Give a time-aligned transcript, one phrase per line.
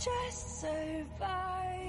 [0.00, 1.79] just survive.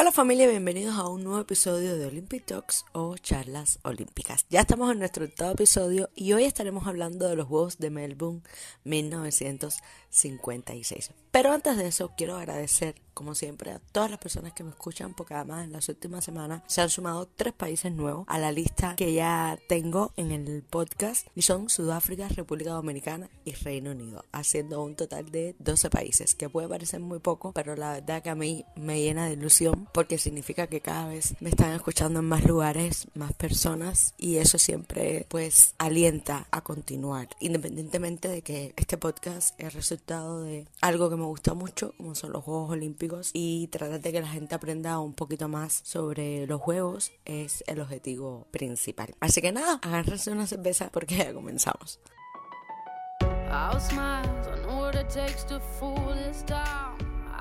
[0.00, 4.46] Hola familia, bienvenidos a un nuevo episodio de Olympic Talks o charlas olímpicas.
[4.48, 8.42] Ya estamos en nuestro octavo episodio y hoy estaremos hablando de los Juegos de Melbourne
[8.84, 11.10] 1956.
[11.32, 15.12] Pero antes de eso quiero agradecer como siempre a todas las personas que me escuchan
[15.12, 18.94] porque además en las últimas semanas se han sumado tres países nuevos a la lista
[18.94, 24.80] que ya tengo en el podcast y son Sudáfrica, República Dominicana y Reino Unido, haciendo
[24.84, 28.36] un total de 12 países, que puede parecer muy poco, pero la verdad que a
[28.36, 32.44] mí me llena de ilusión porque significa que cada vez me están escuchando en más
[32.44, 39.58] lugares, más personas y eso siempre pues alienta a continuar, independientemente de que este podcast
[39.60, 44.00] es resultado de algo que me gusta mucho, como son los Juegos Olímpicos y tratar
[44.00, 49.14] de que la gente aprenda un poquito más sobre los juegos es el objetivo principal.
[49.20, 52.00] Así que nada, agárrense una cerveza porque ya comenzamos.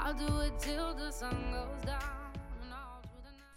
[0.07, 2.26] I'll do it till the sun goes down.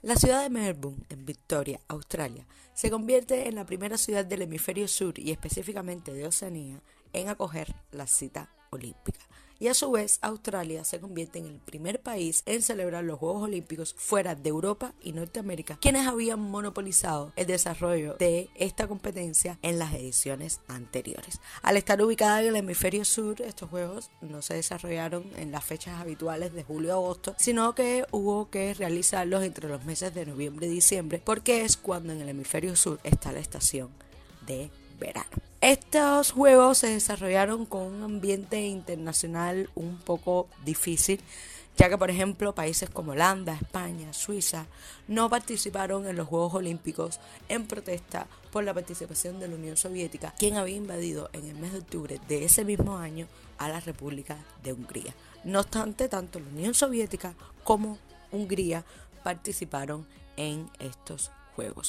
[0.03, 4.89] La ciudad de Melbourne, en Victoria, Australia, se convierte en la primera ciudad del hemisferio
[4.89, 6.81] sur y específicamente de Oceanía
[7.12, 9.20] en acoger la cita olímpica.
[9.62, 13.42] Y a su vez, Australia se convierte en el primer país en celebrar los Juegos
[13.42, 19.78] Olímpicos fuera de Europa y Norteamérica, quienes habían monopolizado el desarrollo de esta competencia en
[19.78, 21.42] las ediciones anteriores.
[21.61, 26.00] Al estar ubicada en el hemisferio sur, estos Juegos no se desarrollaron en las fechas
[26.00, 30.69] habituales de julio a agosto, sino que hubo que realizarlos entre los meses de noviembre
[30.69, 33.91] y diciembre, porque es cuando en el hemisferio sur está la estación
[34.47, 34.70] de
[35.61, 41.20] Estos juegos se desarrollaron con un ambiente internacional un poco difícil,
[41.77, 44.67] ya que por ejemplo países como Holanda, España, Suiza
[45.07, 50.34] no participaron en los Juegos Olímpicos en protesta por la participación de la Unión Soviética,
[50.39, 53.27] quien había invadido en el mes de octubre de ese mismo año
[53.59, 55.14] a la República de Hungría.
[55.45, 57.98] No obstante, tanto la Unión Soviética como
[58.33, 58.85] Hungría
[59.23, 61.31] participaron en estos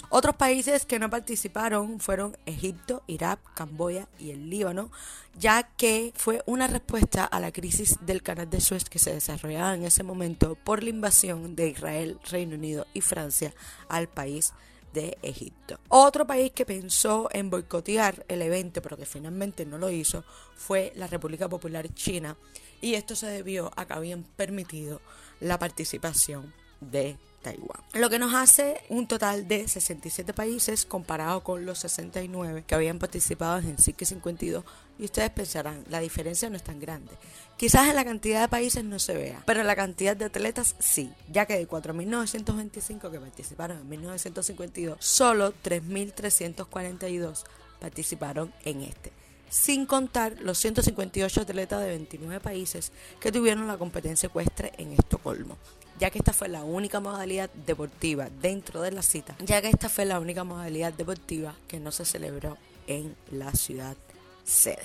[0.10, 4.92] Otros países que no participaron fueron Egipto, Irak, Camboya y el Líbano,
[5.38, 9.74] ya que fue una respuesta a la crisis del canal de Suez que se desarrollaba
[9.74, 13.54] en ese momento por la invasión de Israel, Reino Unido y Francia
[13.88, 14.54] al país
[14.94, 15.80] de Egipto.
[15.88, 20.24] Otro país que pensó en boicotear el evento, pero que finalmente no lo hizo,
[20.56, 22.36] fue la República Popular China,
[22.82, 25.02] y esto se debió a que habían permitido
[25.40, 27.82] la participación de Taiwán.
[27.94, 33.00] Lo que nos hace un total de 67 países comparado con los 69 que habían
[33.00, 34.64] participado en Helsinki 52
[35.00, 37.12] y ustedes pensarán, la diferencia no es tan grande.
[37.58, 40.76] Quizás en la cantidad de países no se vea, pero en la cantidad de atletas
[40.80, 47.44] sí, ya que de 4.925 que participaron en 1952, solo 3.342
[47.80, 49.12] participaron en este
[49.52, 55.58] sin contar los 158 atletas de 29 países que tuvieron la competencia ecuestre en Estocolmo
[56.02, 59.88] ya que esta fue la única modalidad deportiva dentro de la cita, ya que esta
[59.88, 62.58] fue la única modalidad deportiva que no se celebró
[62.88, 63.96] en la ciudad
[64.44, 64.82] sede.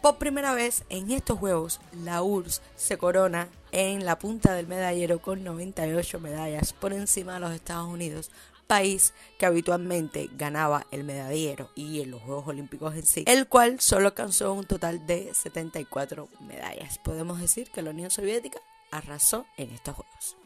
[0.00, 5.20] Por primera vez en estos Juegos, la URSS se corona en la punta del medallero
[5.20, 8.30] con 98 medallas por encima de los Estados Unidos,
[8.66, 13.80] país que habitualmente ganaba el medallero y en los Juegos Olímpicos en sí, el cual
[13.80, 16.98] solo alcanzó un total de 74 medallas.
[16.98, 18.60] Podemos decir que la Unión Soviética
[18.90, 20.36] arrasó en estos Juegos.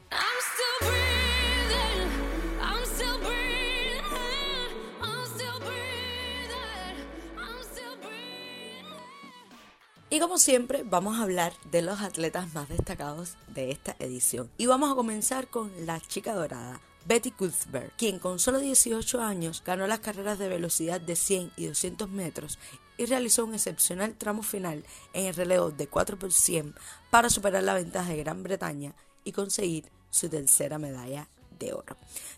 [10.10, 14.50] Y como siempre, vamos a hablar de los atletas más destacados de esta edición.
[14.56, 19.62] Y vamos a comenzar con la chica dorada, Betty Cuthbert, quien con solo 18 años
[19.64, 22.58] ganó las carreras de velocidad de 100 y 200 metros
[22.98, 26.74] y realizó un excepcional tramo final en el relevo de 4 por 100
[27.10, 28.94] para superar la ventaja de Gran Bretaña
[29.24, 31.28] y conseguir su tercera medalla
[31.58, 31.96] de oro.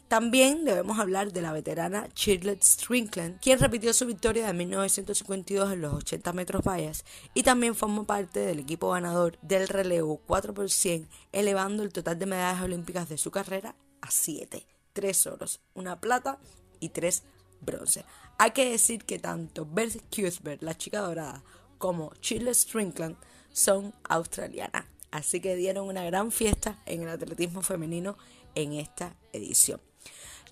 [0.08, 5.82] También debemos hablar de la veterana Shirley Strickland, quien repitió su victoria de 1952 en
[5.82, 7.04] los 80 metros vallas
[7.34, 12.18] y también formó parte del equipo ganador del relevo 4 por 100, elevando el total
[12.18, 16.38] de medallas olímpicas de su carrera a 7, 3 oros, una plata
[16.80, 17.22] y 3
[17.60, 18.04] bronce.
[18.38, 21.42] Hay que decir que tanto Beth Cuthbert, la chica dorada,
[21.78, 23.16] como Shirley Strickland
[23.52, 28.16] son australianas, así que dieron una gran fiesta en el atletismo femenino
[28.54, 29.80] en esta edición.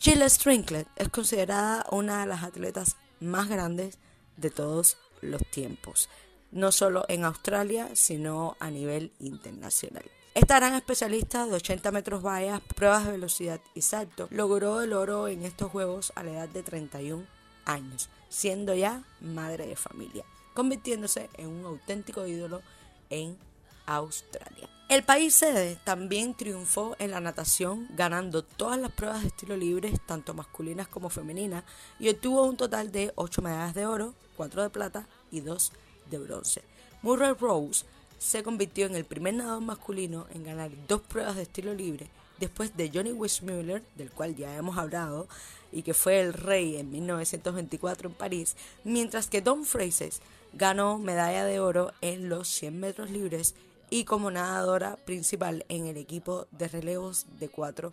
[0.01, 3.99] Shirley Strickland es considerada una de las atletas más grandes
[4.37, 6.09] de todos los tiempos,
[6.51, 10.05] no solo en Australia, sino a nivel internacional.
[10.39, 15.27] Esta gran especialista de 80 metros vallas, pruebas de velocidad y salto, logró el oro
[15.27, 17.27] en estos Juegos a la edad de 31
[17.65, 20.25] años, siendo ya madre de familia,
[20.55, 22.63] convirtiéndose en un auténtico ídolo
[23.11, 23.37] en
[23.85, 24.71] Australia.
[24.89, 29.93] El país sede también triunfó en la natación, ganando todas las pruebas de estilo libre,
[30.07, 31.65] tanto masculinas como femeninas,
[31.99, 35.73] y obtuvo un total de 8 medallas de oro, 4 de plata y 2
[36.09, 36.63] de bronce.
[37.03, 37.85] Murray Rose
[38.19, 42.77] se convirtió en el primer nadador masculino en ganar dos pruebas de estilo libre, después
[42.77, 45.29] de Johnny Weissmuller, del cual ya hemos hablado,
[45.73, 50.13] y que fue el rey en 1924 en París, mientras que Don Fraser
[50.53, 53.55] ganó medalla de oro en los 100 metros libres
[53.91, 57.93] y como nadadora principal en el equipo de relevos de 4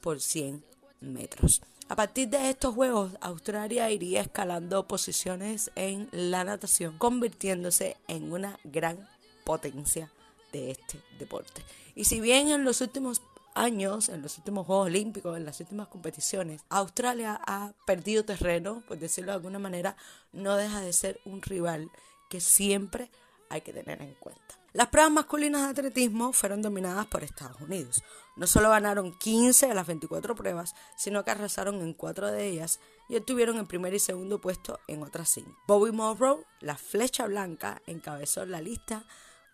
[0.00, 0.64] por 100
[1.00, 1.62] metros.
[1.88, 8.58] A partir de estos Juegos, Australia iría escalando posiciones en la natación, convirtiéndose en una
[8.64, 9.06] gran
[9.44, 10.10] potencia
[10.52, 11.62] de este deporte.
[11.94, 13.22] Y si bien en los últimos
[13.54, 18.98] años, en los últimos Juegos Olímpicos, en las últimas competiciones, Australia ha perdido terreno, por
[18.98, 19.96] decirlo de alguna manera,
[20.32, 21.90] no deja de ser un rival
[22.28, 23.10] que siempre
[23.48, 24.42] hay que tener en cuenta.
[24.72, 28.02] Las pruebas masculinas de atletismo fueron dominadas por Estados Unidos.
[28.34, 32.80] No solo ganaron 15 de las 24 pruebas, sino que arrasaron en 4 de ellas
[33.08, 35.56] y obtuvieron el primer y segundo puesto en otras 5.
[35.68, 39.04] Bobby Morrow, la flecha blanca, encabezó la lista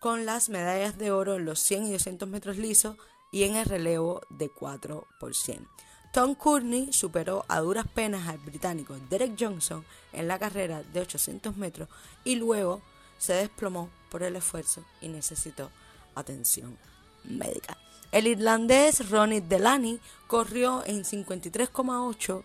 [0.01, 2.97] con las medallas de oro en los 100 y 200 metros lisos
[3.31, 5.67] y en el relevo de 4 por 100.
[6.11, 11.55] Tom Courtney superó a duras penas al británico Derek Johnson en la carrera de 800
[11.55, 11.87] metros
[12.23, 12.81] y luego
[13.19, 15.69] se desplomó por el esfuerzo y necesitó
[16.15, 16.79] atención
[17.23, 17.77] médica.
[18.11, 22.43] El irlandés Ronnie Delaney corrió en 53,8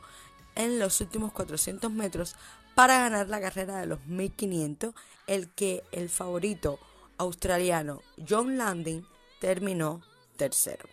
[0.56, 2.36] en los últimos 400 metros
[2.74, 4.94] para ganar la carrera de los 1500,
[5.26, 6.78] el que el favorito
[7.18, 9.04] australiano John Landing
[9.40, 10.02] terminó
[10.36, 10.88] tercero.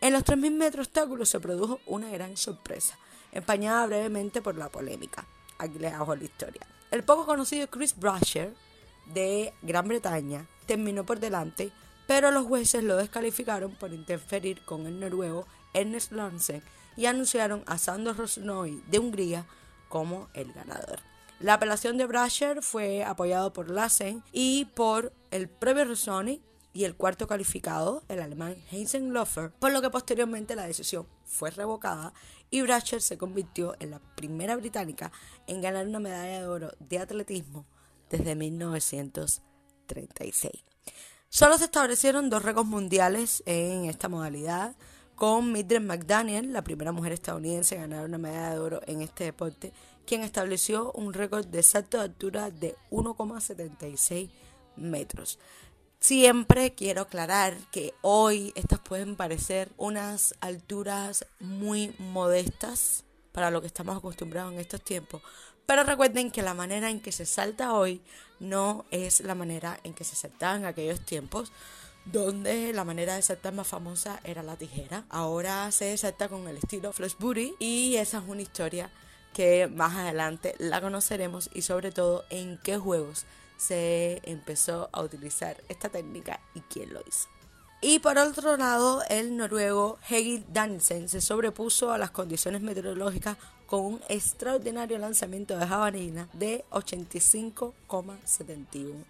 [0.00, 2.98] En los 3.000 metros obstáculos se produjo una gran sorpresa,
[3.32, 5.26] empañada brevemente por la polémica.
[5.58, 6.66] Aquí les hago la historia.
[6.90, 8.54] El poco conocido Chris Brasher
[9.12, 11.72] de Gran Bretaña terminó por delante,
[12.06, 16.62] pero los jueces lo descalificaron por interferir con el noruego Ernest Lansen
[16.96, 19.46] y anunciaron a Sandor Rosnoy de Hungría
[19.88, 21.00] como el ganador.
[21.40, 26.42] La apelación de Brasher fue apoyado por Lassen y por el propio Rosnoy
[26.72, 29.14] y el cuarto calificado, el alemán Heinzen
[29.58, 32.12] por lo que posteriormente la decisión fue revocada
[32.50, 35.12] y Brasher se convirtió en la primera británica
[35.46, 37.66] en ganar una medalla de oro de atletismo
[38.10, 40.64] desde 1936.
[41.28, 44.74] Solo se establecieron dos récords mundiales en esta modalidad,
[45.14, 49.24] con Mildred McDaniel, la primera mujer estadounidense en ganar una medalla de oro en este
[49.24, 49.72] deporte,
[50.08, 54.30] quien estableció un récord de salto de altura de 1,76
[54.76, 55.38] metros.
[56.00, 63.66] Siempre quiero aclarar que hoy estas pueden parecer unas alturas muy modestas para lo que
[63.66, 65.20] estamos acostumbrados en estos tiempos,
[65.66, 68.00] pero recuerden que la manera en que se salta hoy
[68.40, 71.52] no es la manera en que se saltaba en aquellos tiempos,
[72.06, 75.04] donde la manera de saltar más famosa era la tijera.
[75.10, 78.90] Ahora se salta con el estilo Booty y esa es una historia
[79.32, 83.26] que más adelante la conoceremos y sobre todo en qué juegos
[83.56, 87.28] se empezó a utilizar esta técnica y quién lo hizo.
[87.80, 93.36] Y por otro lado, el noruego Hegil Danielsen se sobrepuso a las condiciones meteorológicas
[93.66, 99.04] con un extraordinario lanzamiento de jabalina de 85,71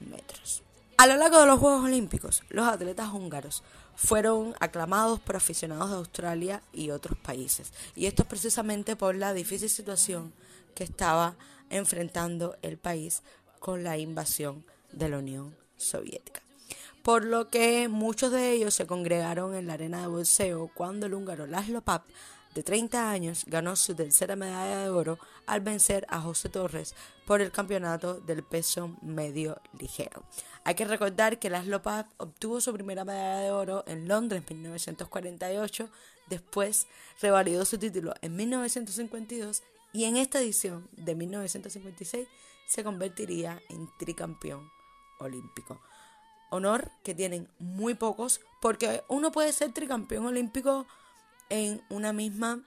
[0.00, 0.62] metros.
[0.98, 3.62] A lo largo de los Juegos Olímpicos, los atletas húngaros
[4.02, 7.72] fueron aclamados por aficionados de Australia y otros países.
[7.94, 10.32] Y esto es precisamente por la difícil situación
[10.74, 11.36] que estaba
[11.68, 13.22] enfrentando el país
[13.58, 16.40] con la invasión de la Unión Soviética
[17.02, 21.14] por lo que muchos de ellos se congregaron en la arena de boxeo cuando el
[21.14, 22.04] húngaro Laszlo Pap,
[22.54, 26.94] de 30 años, ganó su tercera medalla de oro al vencer a José Torres
[27.26, 30.24] por el campeonato del peso medio ligero.
[30.64, 34.62] Hay que recordar que Laszlo Pap obtuvo su primera medalla de oro en Londres en
[34.62, 35.88] 1948,
[36.28, 36.86] después
[37.20, 42.28] revalidó su título en 1952 y en esta edición de 1956
[42.66, 44.70] se convertiría en tricampeón
[45.18, 45.80] olímpico
[46.50, 50.86] honor que tienen muy pocos, porque uno puede ser tricampeón olímpico
[51.50, 52.62] en una misma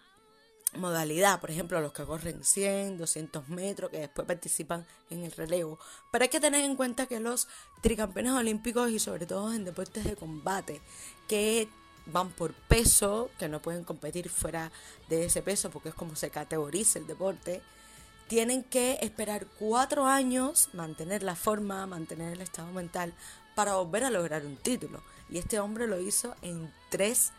[0.76, 5.80] modalidad, por ejemplo, los que corren 100, 200 metros, que después participan en el relevo.
[6.12, 7.48] Pero hay que tener en cuenta que los
[7.82, 10.82] tricampeones olímpicos y sobre todo en deportes de combate,
[11.28, 11.68] que
[12.06, 14.72] van por peso, que no pueden competir fuera
[15.10, 17.62] de ese peso porque es como se categoriza el deporte,
[18.28, 23.14] tienen que esperar cuatro años, mantener la forma, mantener el estado mental
[23.56, 25.02] para volver a lograr un título.
[25.30, 27.32] Y este hombre lo hizo en tres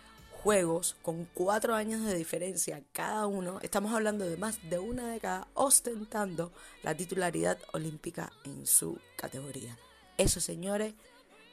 [0.44, 3.60] juegos con cuatro años de diferencia cada uno.
[3.62, 9.78] Estamos hablando de más de una década ostentando la titularidad olímpica en su categoría.
[10.18, 10.92] Eso, señores,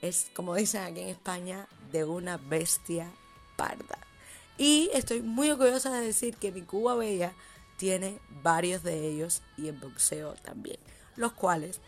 [0.02, 3.10] es, como dicen aquí en España, de una bestia
[3.56, 3.98] parda.
[4.58, 7.32] Y estoy muy orgullosa de decir que mi Cuba Bella
[7.78, 10.80] tiene varios de ellos y en boxeo también,
[11.16, 11.80] los cuales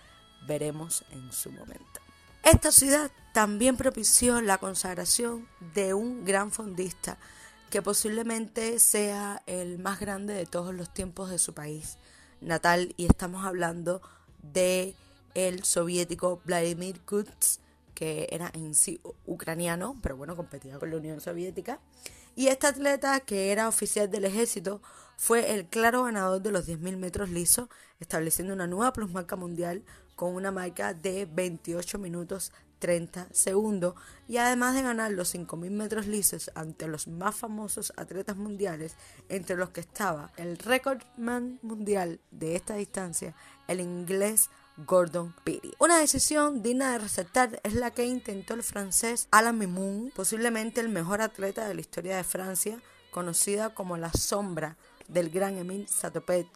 [0.47, 1.99] veremos en su momento.
[2.43, 7.17] Esta ciudad también propició la consagración de un gran fondista
[7.69, 11.97] que posiblemente sea el más grande de todos los tiempos de su país
[12.41, 14.01] natal y estamos hablando
[14.41, 14.93] de
[15.35, 17.59] el soviético Vladimir Kutz
[17.95, 21.79] que era en sí ucraniano, pero bueno, competía con la Unión Soviética.
[22.35, 24.81] Y este atleta, que era oficial del ejército,
[25.15, 27.69] fue el claro ganador de los 10.000 metros lisos,
[27.99, 29.83] estableciendo una nueva plusmarca mundial
[30.15, 32.51] con una marca de 28 minutos
[32.83, 33.95] 30 segundos
[34.27, 38.97] y además de ganar los 5.000 metros lisos ante los más famosos atletas mundiales,
[39.29, 43.35] entre los que estaba el recordman mundial de esta distancia,
[43.69, 45.73] el inglés Gordon Peary.
[45.79, 50.89] Una decisión digna de resaltar es la que intentó el francés Alain Mimoun, posiblemente el
[50.89, 54.75] mejor atleta de la historia de Francia, conocida como la sombra
[55.07, 56.47] del gran Emile Satopet,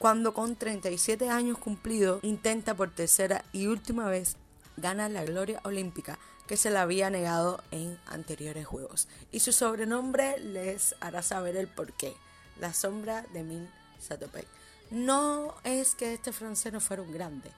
[0.00, 4.36] cuando con 37 años cumplidos intenta por tercera y última vez
[4.78, 9.08] ganar la gloria olímpica que se le había negado en anteriores juegos.
[9.30, 12.14] Y su sobrenombre les hará saber el porqué,
[12.58, 14.46] la sombra de Emile Satopet.
[14.90, 17.50] No es que este francés no fuera un grande,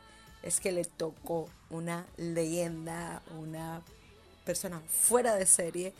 [0.42, 3.82] es que le tocó una leyenda, una
[4.44, 5.94] persona fuera de serie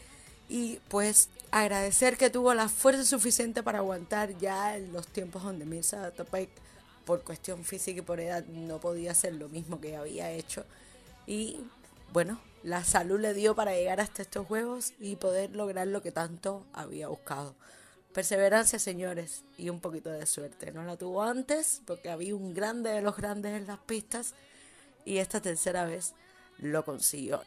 [0.48, 5.64] y pues agradecer que tuvo la fuerza suficiente para aguantar ya en los tiempos donde
[5.64, 6.50] Mirza Topek
[7.04, 10.64] por cuestión física y por edad no podía hacer lo mismo que había hecho
[11.26, 11.60] y
[12.12, 16.12] bueno, la salud le dio para llegar hasta estos juegos y poder lograr lo que
[16.12, 17.54] tanto había buscado.
[18.12, 20.70] Perseverancia, señores, y un poquito de suerte.
[20.72, 24.34] No la tuvo antes porque había un grande de los grandes en las pistas
[25.06, 26.12] y esta tercera vez
[26.58, 27.42] lo consiguió.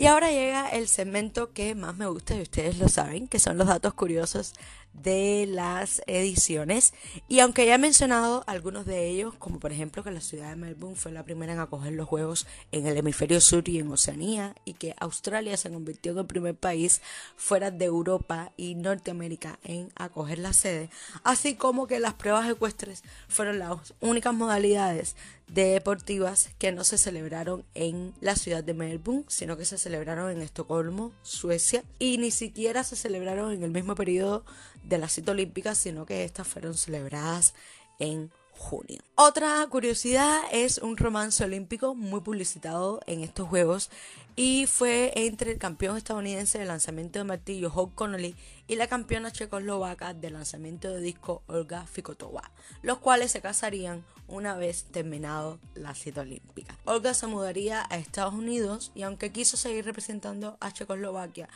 [0.00, 3.58] Y ahora llega el segmento que más me gusta y ustedes lo saben, que son
[3.58, 4.54] los datos curiosos
[4.94, 6.94] de las ediciones.
[7.28, 10.56] Y aunque ya he mencionado algunos de ellos, como por ejemplo que la ciudad de
[10.56, 14.54] Melbourne fue la primera en acoger los Juegos en el hemisferio sur y en Oceanía,
[14.64, 17.02] y que Australia se convirtió en el primer país
[17.36, 20.88] fuera de Europa y Norteamérica en acoger la sede,
[21.24, 25.14] así como que las pruebas ecuestres fueron las únicas modalidades
[25.52, 30.42] deportivas que no se celebraron en la ciudad de Melbourne, sino que se celebraron en
[30.42, 34.44] Estocolmo, Suecia, y ni siquiera se celebraron en el mismo periodo
[34.84, 37.54] de la cita olímpica, sino que estas fueron celebradas
[37.98, 38.30] en
[38.60, 39.00] junio.
[39.14, 43.90] Otra curiosidad es un romance olímpico muy publicitado en estos Juegos
[44.36, 48.36] y fue entre el campeón estadounidense de lanzamiento de martillo Hawk Connolly
[48.68, 52.50] y la campeona checoslovaca de lanzamiento de disco Olga Fikotova,
[52.82, 56.76] los cuales se casarían una vez terminado la cita olímpica.
[56.84, 61.48] Olga se mudaría a Estados Unidos y aunque quiso seguir representando a Checoslovaquia,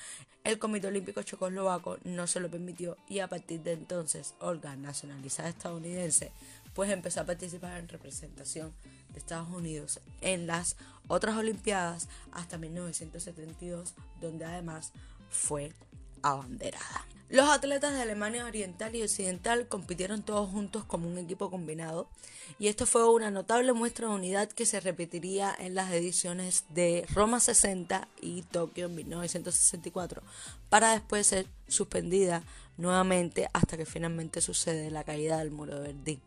[0.43, 5.49] el Comité Olímpico Checoslovaco no se lo permitió y a partir de entonces Olga, nacionalizada
[5.49, 6.33] estadounidense,
[6.75, 8.73] pues empezó a participar en representación
[9.13, 10.77] de Estados Unidos en las
[11.09, 14.93] otras Olimpiadas hasta 1972, donde además
[15.31, 15.73] fue
[16.23, 17.07] abanderada.
[17.31, 22.09] Los atletas de Alemania Oriental y Occidental compitieron todos juntos como un equipo combinado
[22.59, 27.07] y esto fue una notable muestra de unidad que se repetiría en las ediciones de
[27.13, 30.23] Roma 60 y Tokio en 1964
[30.69, 32.45] para después ser suspendida
[32.77, 36.21] nuevamente hasta que finalmente sucede la caída del muro de Berlín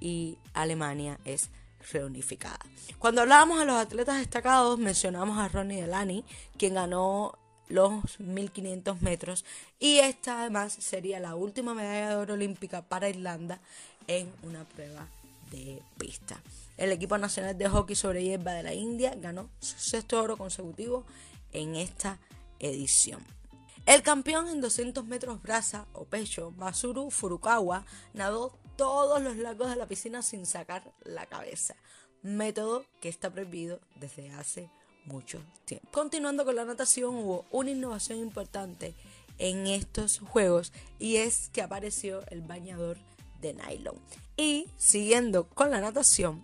[0.00, 1.50] y Alemania es
[1.92, 2.58] reunificada.
[2.98, 6.24] Cuando hablábamos a los atletas destacados, mencionamos a Ronnie Delany,
[6.58, 7.38] quien ganó
[7.68, 9.44] los 1500 metros
[9.78, 13.60] y esta además sería la última medalla de oro olímpica para Irlanda
[14.08, 15.06] en una prueba
[15.50, 16.40] de pista.
[16.76, 21.04] El equipo nacional de hockey sobre hierba de la India ganó su sexto oro consecutivo
[21.52, 22.18] en esta
[22.58, 23.20] edición.
[23.86, 29.76] El campeón en 200 metros brasa o pecho, Masuru Furukawa, nadó todos los lagos de
[29.76, 31.76] la piscina sin sacar la cabeza,
[32.22, 34.70] método que está prohibido desde hace
[35.04, 35.86] mucho tiempo.
[35.92, 38.94] Continuando con la natación, hubo una innovación importante
[39.36, 42.96] en estos juegos y es que apareció el bañador
[43.42, 43.96] de nylon.
[44.38, 46.42] Y siguiendo con la natación,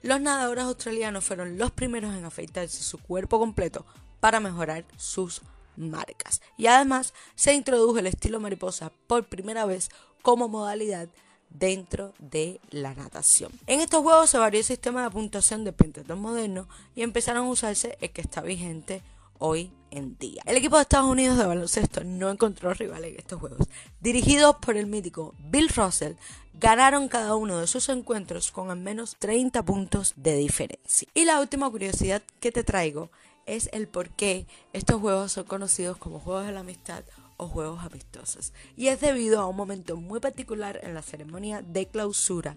[0.00, 3.84] los nadadores australianos fueron los primeros en afeitarse su cuerpo completo
[4.20, 5.42] para mejorar sus
[5.76, 6.40] marcas.
[6.56, 9.90] Y además se introdujo el estilo mariposa por primera vez
[10.22, 11.10] como modalidad
[11.50, 13.52] dentro de la natación.
[13.66, 17.50] En estos juegos se varió el sistema de puntuación de pentatón moderno y empezaron a
[17.50, 19.02] usarse el que está vigente
[19.38, 20.42] hoy en día.
[20.46, 23.66] El equipo de Estados Unidos de baloncesto no encontró rivales en estos juegos.
[24.00, 26.14] Dirigidos por el mítico Bill Russell,
[26.54, 31.08] ganaron cada uno de sus encuentros con al menos 30 puntos de diferencia.
[31.14, 33.10] Y la última curiosidad que te traigo
[33.46, 37.04] es el por qué estos juegos son conocidos como Juegos de la Amistad
[37.36, 38.52] o Juegos Amistosos.
[38.76, 42.56] Y es debido a un momento muy particular en la ceremonia de clausura.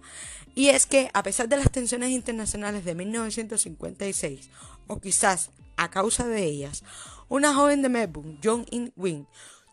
[0.54, 4.50] Y es que a pesar de las tensiones internacionales de 1956,
[4.86, 6.82] o quizás a causa de ellas,
[7.28, 9.26] una joven de Melbourne, Jong In-win,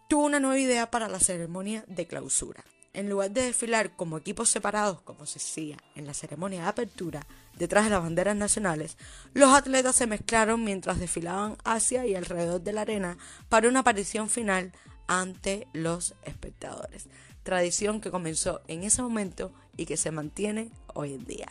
[0.09, 2.63] tuvo una nueva idea para la ceremonia de clausura
[2.97, 7.27] en lugar de desfilar como equipos separados, como se hacía en la ceremonia de apertura,
[7.55, 8.97] detrás de las banderas nacionales,
[9.35, 14.29] los atletas se mezclaron mientras desfilaban hacia y alrededor de la arena para una aparición
[14.29, 14.71] final
[15.07, 17.07] ante los espectadores.
[17.43, 21.47] Tradición que comenzó en ese momento y que se mantiene hoy en día.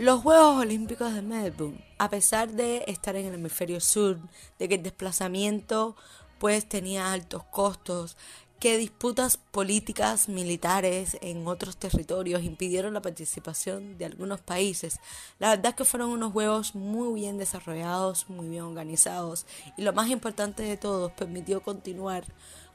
[0.00, 4.18] Los Juegos Olímpicos de Melbourne, a pesar de estar en el hemisferio sur,
[4.58, 5.94] de que el desplazamiento
[6.40, 8.16] pues tenía altos costos,
[8.58, 15.00] que disputas políticas militares en otros territorios impidieron la participación de algunos países.
[15.38, 19.44] La verdad es que fueron unos juegos muy bien desarrollados, muy bien organizados
[19.76, 22.24] y lo más importante de todo, permitió continuar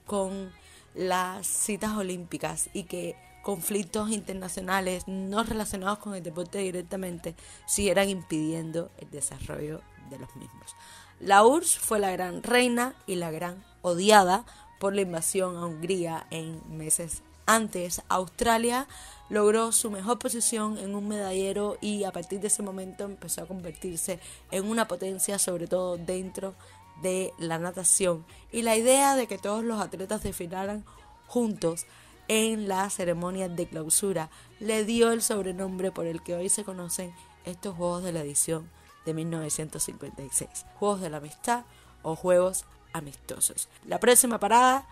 [0.05, 0.51] con
[0.93, 8.91] las citas olímpicas y que conflictos internacionales no relacionados con el deporte directamente siguieran impidiendo
[8.99, 9.81] el desarrollo
[10.11, 10.75] de los mismos.
[11.21, 14.45] La URSS fue la gran reina y la gran odiada
[14.79, 18.01] por la invasión a Hungría en meses antes.
[18.09, 18.85] Australia
[19.29, 23.47] logró su mejor posición en un medallero y a partir de ese momento empezó a
[23.47, 24.19] convertirse
[24.51, 26.53] en una potencia, sobre todo dentro
[27.01, 28.25] de la natación.
[28.51, 30.83] Y la idea de que todos los atletas desfilaran
[31.27, 31.85] juntos
[32.27, 34.29] en la ceremonia de clausura
[34.59, 37.13] le dio el sobrenombre por el que hoy se conocen
[37.45, 38.69] estos Juegos de la edición
[39.05, 41.63] de 1956, Juegos de la Amistad
[42.01, 43.69] o Juegos Amistosos.
[43.85, 44.87] La próxima parada,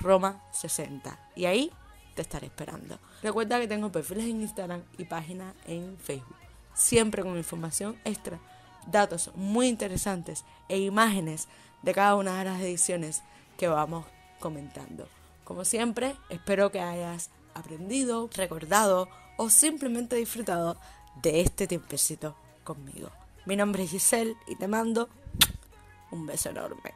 [0.00, 1.18] Roma 60.
[1.36, 1.72] Y ahí
[2.14, 2.98] te estaré esperando.
[3.22, 6.36] Recuerda que tengo perfiles en Instagram y página en Facebook,
[6.74, 8.38] siempre con información extra,
[8.86, 11.48] datos muy interesantes e imágenes
[11.82, 13.22] de cada una de las ediciones
[13.56, 14.06] que vamos
[14.40, 15.08] comentando.
[15.44, 20.76] Como siempre, espero que hayas aprendido, recordado o simplemente disfrutado
[21.22, 23.10] de este tiempecito conmigo.
[23.46, 25.10] Mi nombre es Giselle y te mando
[26.10, 26.94] un beso enorme.